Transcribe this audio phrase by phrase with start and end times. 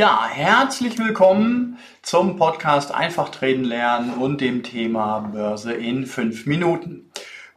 [0.00, 7.10] Ja, herzlich willkommen zum Podcast Einfach Traden lernen und dem Thema Börse in fünf Minuten.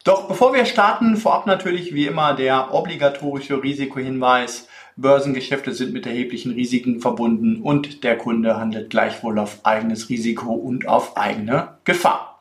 [0.03, 4.67] Doch bevor wir starten, vorab natürlich wie immer der obligatorische Risikohinweis.
[4.97, 10.85] Börsengeschäfte sind mit erheblichen Risiken verbunden und der Kunde handelt gleichwohl auf eigenes Risiko und
[10.85, 12.33] auf eigene Gefahr.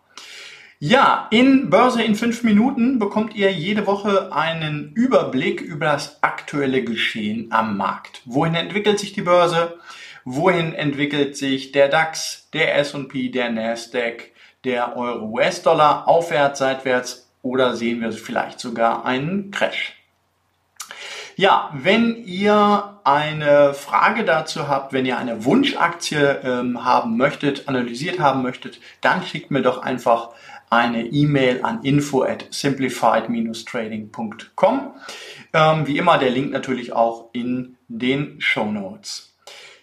[0.84, 6.82] Ja, in Börse in fünf Minuten bekommt ihr jede Woche einen Überblick über das aktuelle
[6.82, 8.21] Geschehen am Markt.
[8.25, 9.79] Wohin entwickelt sich die Börse?
[10.25, 14.31] Wohin entwickelt sich der DAX, der S&P, der Nasdaq,
[14.64, 19.96] der Euro-US-Dollar aufwärts, seitwärts oder sehen wir vielleicht sogar einen Crash?
[21.35, 28.20] Ja, wenn ihr eine Frage dazu habt, wenn ihr eine Wunschaktie ähm, haben möchtet, analysiert
[28.20, 30.29] haben möchtet, dann schickt mir doch einfach
[30.68, 34.95] eine E-Mail an info at simplified-trading.com.
[35.53, 39.31] Ähm, wie immer der Link natürlich auch in den Show Notes.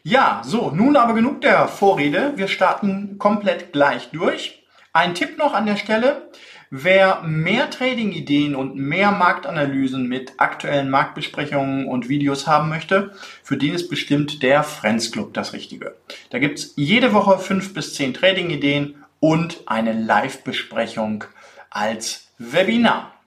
[0.03, 2.33] Ja, so, nun aber genug der Vorrede.
[2.35, 4.63] Wir starten komplett gleich durch.
[4.93, 6.29] Ein Tipp noch an der Stelle.
[6.71, 13.11] Wer mehr Trading-Ideen und mehr Marktanalysen mit aktuellen Marktbesprechungen und Videos haben möchte,
[13.43, 15.95] für den ist bestimmt der Friends Club das Richtige.
[16.29, 21.25] Da gibt's jede Woche fünf bis zehn Trading-Ideen und eine Live-Besprechung
[21.71, 23.18] als Webinar.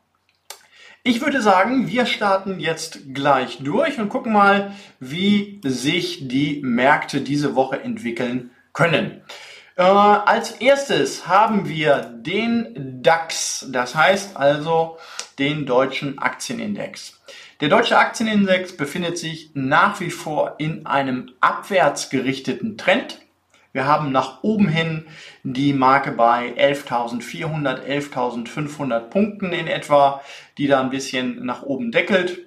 [1.04, 7.22] Ich würde sagen, wir starten jetzt gleich durch und gucken mal, wie sich die Märkte
[7.22, 9.20] diese Woche entwickeln können.
[9.74, 14.96] Äh, als erstes haben wir den DAX, das heißt also
[15.40, 17.20] den deutschen Aktienindex.
[17.60, 23.18] Der deutsche Aktienindex befindet sich nach wie vor in einem abwärts gerichteten Trend.
[23.72, 25.06] Wir haben nach oben hin
[25.44, 30.20] die Marke bei 11.400, 11.500 Punkten in etwa,
[30.58, 32.40] die da ein bisschen nach oben deckelt.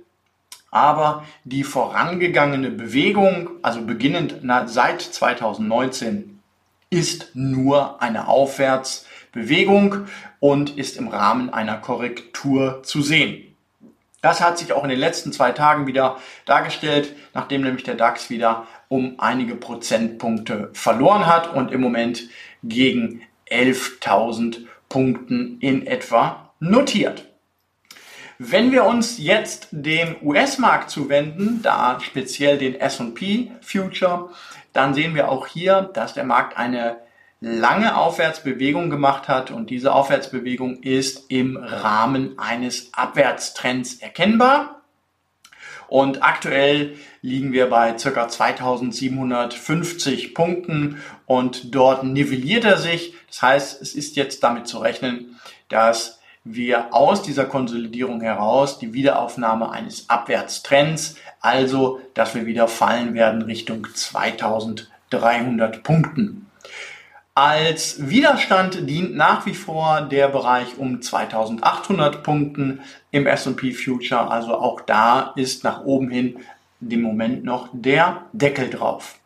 [0.70, 6.40] Aber die vorangegangene Bewegung, also beginnend seit 2019,
[6.90, 10.08] ist nur eine Aufwärtsbewegung
[10.40, 13.56] und ist im Rahmen einer Korrektur zu sehen.
[14.22, 18.30] Das hat sich auch in den letzten zwei Tagen wieder dargestellt, nachdem nämlich der DAX
[18.30, 22.24] wieder um einige Prozentpunkte verloren hat und im Moment
[22.64, 27.26] gegen 11.000 Punkten in etwa notiert.
[28.38, 34.30] Wenn wir uns jetzt dem US-Markt zuwenden, da speziell den S&P Future,
[34.74, 36.98] dann sehen wir auch hier, dass der Markt eine
[37.40, 44.82] lange Aufwärtsbewegung gemacht hat und diese Aufwärtsbewegung ist im Rahmen eines Abwärtstrends erkennbar.
[45.88, 48.28] Und aktuell liegen wir bei ca.
[48.28, 53.14] 2750 Punkten und dort nivelliert er sich.
[53.28, 58.94] Das heißt, es ist jetzt damit zu rechnen, dass wir aus dieser Konsolidierung heraus die
[58.94, 66.46] Wiederaufnahme eines Abwärtstrends, also dass wir wieder fallen werden Richtung 2300 Punkten.
[67.38, 72.80] Als Widerstand dient nach wie vor der Bereich um 2800 Punkten
[73.12, 74.32] im S&P Future.
[74.32, 76.40] Also auch da ist nach oben hin
[76.80, 79.20] im Moment noch der Deckel drauf.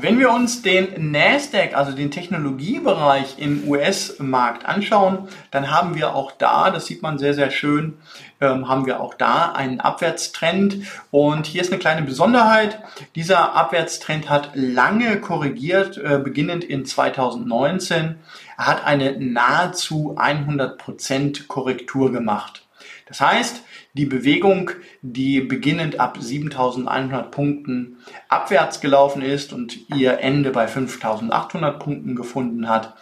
[0.00, 6.30] Wenn wir uns den Nasdaq, also den Technologiebereich im US-Markt anschauen, dann haben wir auch
[6.30, 7.98] da, das sieht man sehr, sehr schön,
[8.40, 10.84] ähm, haben wir auch da einen Abwärtstrend.
[11.10, 12.78] Und hier ist eine kleine Besonderheit.
[13.16, 18.20] Dieser Abwärtstrend hat lange korrigiert, äh, beginnend in 2019.
[18.56, 22.62] Er hat eine nahezu 100% Korrektur gemacht.
[23.06, 24.70] Das heißt, die Bewegung,
[25.02, 32.68] die beginnend ab 7100 Punkten abwärts gelaufen ist und ihr Ende bei 5800 Punkten gefunden
[32.68, 32.94] hat,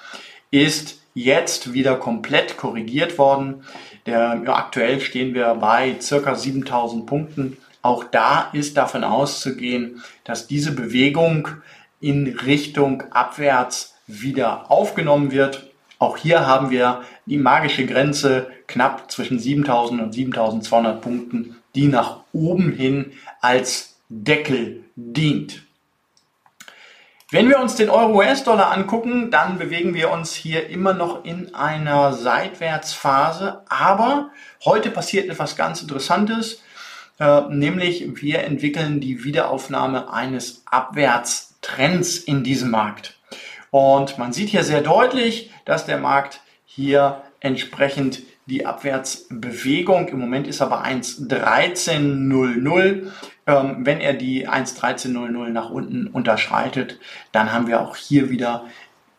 [0.51, 3.63] ist jetzt wieder komplett korrigiert worden.
[4.07, 7.57] Der, aktuell stehen wir bei circa 7000 Punkten.
[7.83, 11.49] Auch da ist davon auszugehen, dass diese Bewegung
[12.01, 15.66] in Richtung abwärts wieder aufgenommen wird
[15.99, 22.21] auch hier haben wir die magische Grenze knapp zwischen 7000 und 7200 Punkten, die nach
[22.33, 25.63] oben hin als Deckel dient.
[27.31, 32.13] Wenn wir uns den Euro-US-Dollar angucken, dann bewegen wir uns hier immer noch in einer
[32.13, 33.63] Seitwärtsphase.
[33.69, 34.31] Aber
[34.65, 36.63] heute passiert etwas ganz Interessantes,
[37.19, 43.16] äh, nämlich wir entwickeln die Wiederaufnahme eines Abwärtstrends in diesem Markt.
[43.77, 50.47] Und man sieht hier sehr deutlich, dass der Markt hier entsprechend die Abwärtsbewegung, im Moment
[50.47, 53.13] ist aber 1.13.00,
[53.47, 56.99] ähm, wenn er die 1.13.00 nach unten unterschreitet,
[57.33, 58.65] dann haben wir auch hier wieder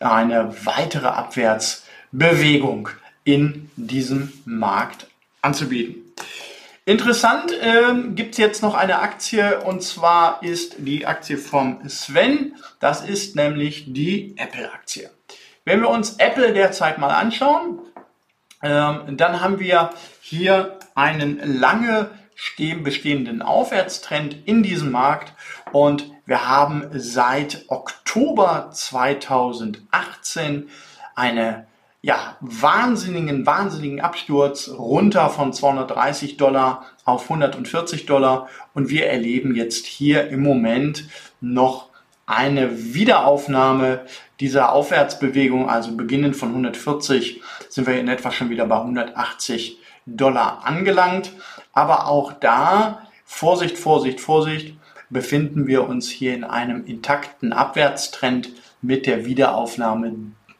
[0.00, 2.88] eine weitere Abwärtsbewegung
[3.22, 5.06] in diesem Markt
[5.40, 6.07] anzubieten.
[6.88, 12.56] Interessant ähm, gibt es jetzt noch eine Aktie und zwar ist die Aktie vom Sven.
[12.80, 15.10] Das ist nämlich die Apple-Aktie.
[15.66, 17.80] Wenn wir uns Apple derzeit mal anschauen,
[18.62, 19.90] ähm, dann haben wir
[20.22, 22.08] hier einen lange
[22.82, 25.34] bestehenden Aufwärtstrend in diesem Markt
[25.72, 30.70] und wir haben seit Oktober 2018
[31.14, 31.66] eine
[32.00, 34.68] ja, wahnsinnigen, wahnsinnigen Absturz.
[34.68, 38.48] Runter von 230 Dollar auf 140 Dollar.
[38.74, 41.08] Und wir erleben jetzt hier im Moment
[41.40, 41.88] noch
[42.26, 44.02] eine Wiederaufnahme
[44.38, 50.64] dieser Aufwärtsbewegung, also beginnend von 140 sind wir in etwa schon wieder bei 180 Dollar
[50.64, 51.32] angelangt.
[51.72, 54.74] Aber auch da, Vorsicht, Vorsicht, Vorsicht,
[55.10, 58.50] befinden wir uns hier in einem intakten Abwärtstrend
[58.82, 60.14] mit der Wiederaufnahme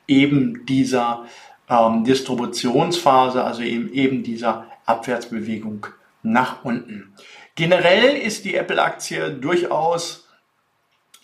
[0.08, 1.26] eben dieser
[1.68, 5.86] ähm, Distributionsphase, also eben, eben dieser Abwärtsbewegung
[6.22, 7.14] nach unten.
[7.54, 10.28] Generell ist die Apple-Aktie durchaus,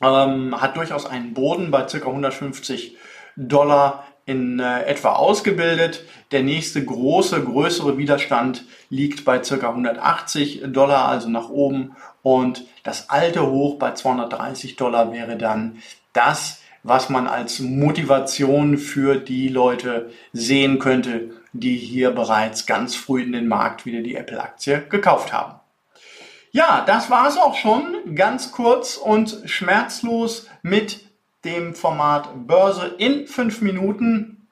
[0.03, 1.97] ähm, hat durchaus einen Boden bei ca.
[1.99, 2.97] 150
[3.37, 6.05] Dollar in äh, etwa ausgebildet.
[6.33, 9.69] Der nächste große, größere Widerstand liegt bei ca.
[9.69, 11.97] 180 Dollar, also nach oben.
[12.23, 15.83] Und das alte Hoch bei 230 Dollar wäre dann
[16.13, 23.23] das, was man als Motivation für die Leute sehen könnte, die hier bereits ganz früh
[23.23, 25.59] in den Markt wieder die Apple-Aktie gekauft haben.
[26.53, 28.15] Ja, das war es auch schon.
[28.15, 31.05] Ganz kurz und schmerzlos mit
[31.45, 34.47] dem Format Börse in fünf Minuten.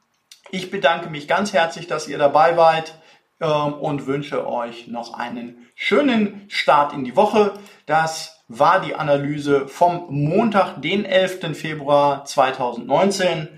[0.50, 2.94] Ich bedanke mich ganz herzlich, dass ihr dabei wart
[3.40, 7.54] ähm, und wünsche euch noch einen schönen Start in die Woche.
[7.86, 11.56] Das war die Analyse vom Montag, den 11.
[11.56, 13.48] Februar 2019.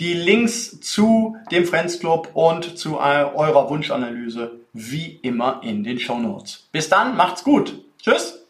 [0.00, 6.18] Die Links zu dem Friends Club und zu eurer Wunschanalyse wie immer in den Show
[6.18, 6.68] Notes.
[6.70, 7.84] Bis dann, macht's gut.
[8.00, 8.47] Tschüss.